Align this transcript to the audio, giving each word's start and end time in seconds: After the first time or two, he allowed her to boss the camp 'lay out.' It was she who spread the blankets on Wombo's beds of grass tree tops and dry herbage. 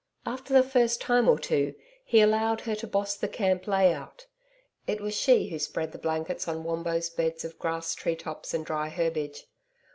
After 0.25 0.51
the 0.51 0.63
first 0.63 0.99
time 0.99 1.29
or 1.29 1.37
two, 1.37 1.75
he 2.03 2.21
allowed 2.21 2.61
her 2.61 2.73
to 2.73 2.87
boss 2.87 3.15
the 3.15 3.27
camp 3.27 3.67
'lay 3.67 3.93
out.' 3.93 4.25
It 4.87 4.99
was 4.99 5.13
she 5.15 5.49
who 5.49 5.59
spread 5.59 5.91
the 5.91 5.99
blankets 5.99 6.47
on 6.47 6.63
Wombo's 6.63 7.11
beds 7.11 7.45
of 7.45 7.59
grass 7.59 7.93
tree 7.93 8.15
tops 8.15 8.51
and 8.51 8.65
dry 8.65 8.89
herbage. 8.89 9.45